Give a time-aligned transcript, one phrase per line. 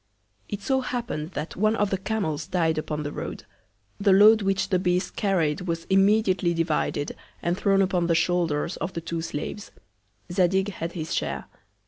[0.49, 3.45] It so happen'd that one of the Camels died upon the Road:
[3.99, 8.93] The Load which the Beast carried was immediately divided, and thrown upon the Shoulders of
[8.93, 9.69] the two Slaves;
[10.31, 11.45] Zadig had his Share.